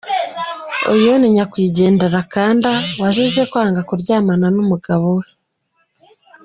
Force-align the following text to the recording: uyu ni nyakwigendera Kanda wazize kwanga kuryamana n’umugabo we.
uyu 0.93 1.11
ni 1.17 1.27
nyakwigendera 1.35 2.19
Kanda 2.33 2.71
wazize 3.01 3.41
kwanga 3.51 3.81
kuryamana 3.87 4.45
n’umugabo 4.55 5.07
we. 5.17 5.25